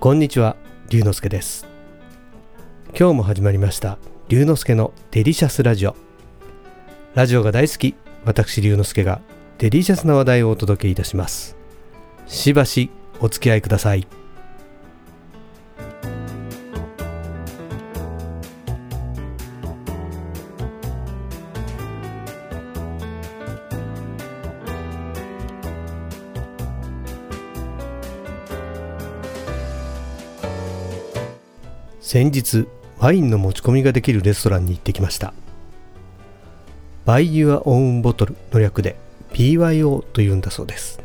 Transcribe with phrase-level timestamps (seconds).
[0.00, 0.56] こんにちは、
[0.88, 1.66] 龍之介です。
[2.98, 3.98] 今日も始まりました、
[4.30, 5.94] 龍之介のデリシャスラジオ。
[7.14, 7.94] ラジオが大好き、
[8.24, 9.20] 私龍之介が
[9.58, 11.54] デリシャスな話題をお届けいたします。
[12.26, 12.88] しばし
[13.20, 14.06] お付き合いください。
[32.00, 32.66] 先日
[32.98, 35.34] ワインの持ち込みができるレストランに行ってきました。
[37.04, 38.96] Buy Your Own Bottle の略で
[39.32, 41.00] BYO というんだそうです。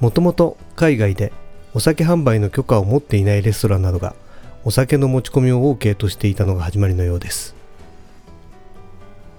[0.00, 1.32] もともと海外で
[1.74, 4.14] お酒販売の許可を持っていないレストランなどが
[4.64, 7.54] お酒の持ち込みを OK としていたのが始まりのようです。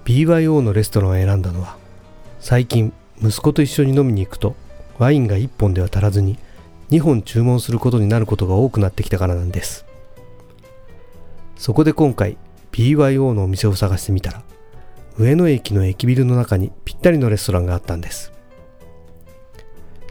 [0.04, 1.76] BYO のレストランを選んだのは
[2.38, 4.54] 最近息子と一緒に飲みに行くと
[4.98, 6.38] ワインが1本では足らずに
[6.90, 9.85] 2本注文することになることが多くなってきたからなんです。
[11.56, 12.36] そこで今回
[12.72, 14.42] BYO のお店を探してみたら
[15.18, 18.32] 上野駅の駅ビルの中にぴったりのレストランがあったんです。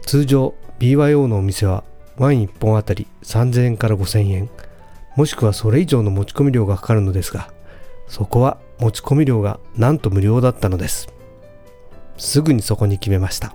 [0.02, 1.84] 通常 BYO のお店は
[2.16, 4.50] ワイン1本あたり3000円から5000円
[5.16, 7.50] もしくはそれ以上の持ち込み料がかかるのですが
[8.08, 11.08] そこは持ち込み料がなんと無料だったのです。
[12.18, 13.54] すぐにそこに決めました。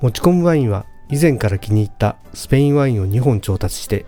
[0.00, 4.06] 持ち込むワインは以前から気に入ったスペインワインを2本調達して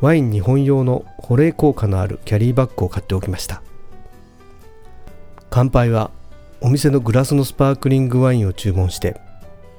[0.00, 3.62] ワイン2本用の保冷効果のあるキャリーバッグを買っておきました。
[5.48, 6.10] 乾杯は
[6.60, 9.18] お店のグラスのスパークリングワインを注文して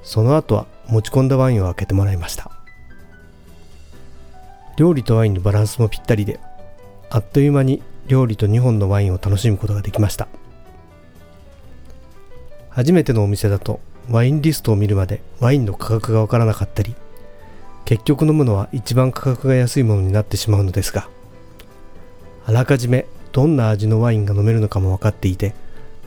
[0.02, 2.50] その後は持ち込んだワインを開けてもらいました。
[4.76, 6.40] 料理とワインのバランスもぴったりで
[7.10, 10.28] あっという間に料理と2本のワインを楽しむことができました。
[12.70, 13.80] 初めてのお店だと
[14.10, 16.94] ワインリストを見るまでワインの価格がわからなかったり
[17.88, 21.08] 結局飲むのは一番価格が安いものになってしまうのですが
[22.44, 25.54] あらかじめどんな味のワインが飲めるのかも分かっていて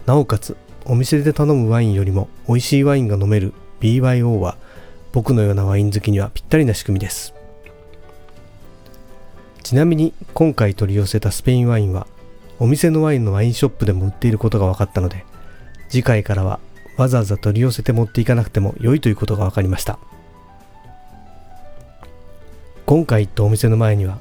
[0.05, 0.55] なおかつ
[0.85, 4.57] お店で頼むワインよりも美味しいワインが飲める BYO は
[5.11, 7.33] 僕のようなワイン好きにはぴったりな仕組みです。
[9.63, 12.05] ちなみに今回取り寄せたスペインワインは
[12.59, 15.25] お店のワインのワインショップでも売っていることが分かったので
[15.89, 16.59] 次回からは
[16.97, 19.97] わざわざ取り寄せて持っていかなくても良いということが分かりました。
[22.91, 24.19] 今回行ったお店の前には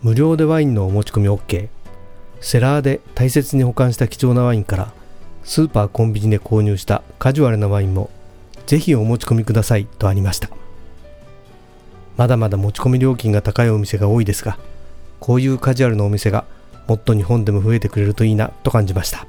[0.00, 1.68] 無料でワインのお持ち込み OK
[2.40, 4.92] セラーで大切に保管した貴重なワインから
[5.44, 8.08] スーパーコンビニで購入したカジュアルなワインも
[8.66, 10.48] ぜひお持ち込みくださいとありました。
[12.16, 14.58] まだまだ持ち込み料金が高いお店が多いですが
[15.20, 16.46] こういうカジュアルなお店が
[16.86, 19.26] もっと日本でも増えてくれるといいなと感じました。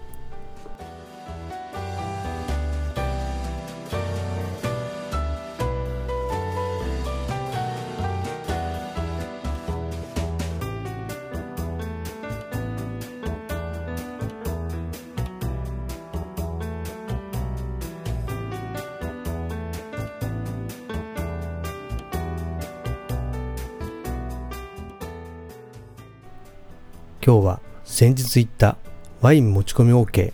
[27.28, 28.78] 今日は先日行った
[29.20, 30.32] ワイン持ち込み OK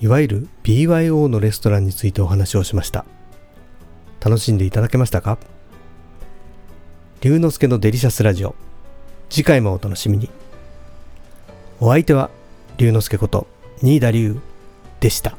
[0.00, 3.04] いわゆる BYO のレストランについてお話をしました。
[4.20, 5.38] 楽しんでいただけましたか？
[7.20, 8.54] 龍之介のデリシャスラジオ。
[9.28, 10.30] 次回もお楽しみに。
[11.80, 12.30] お相手は
[12.76, 13.48] 龍之介こと
[13.82, 14.38] 新田龍
[15.00, 15.36] でした。